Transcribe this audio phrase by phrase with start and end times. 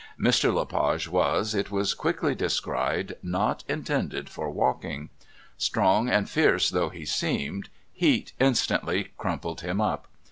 [0.19, 0.51] Mr.
[0.51, 5.11] Le Page was, it was quickly descried, not intended for walking.
[5.59, 10.07] Strong and fierce though he seemed, heat instantly crumpled him up.